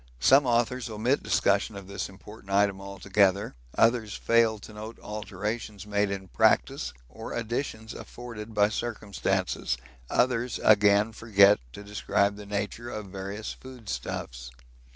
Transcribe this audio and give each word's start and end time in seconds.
Some 0.19 0.47
authors 0.47 0.89
omit 0.89 1.21
discussion 1.21 1.75
of 1.75 1.87
this 1.87 2.09
important 2.09 2.51
item 2.51 2.81
altogether, 2.81 3.53
others 3.77 4.15
fail 4.15 4.57
to 4.57 4.73
note 4.73 4.97
alterations 4.99 5.85
made 5.85 6.09
in 6.09 6.27
practice 6.29 6.91
or 7.07 7.33
additions 7.33 7.93
afforded 7.93 8.55
by 8.55 8.69
circumstances, 8.69 9.77
others 10.09 10.59
again 10.63 11.11
forget 11.11 11.59
to 11.73 11.83
describe 11.83 12.35
the 12.35 12.47
nature 12.47 12.89
of 12.89 13.11
various 13.11 13.53
food 13.53 13.89
stuffs. 13.89 14.49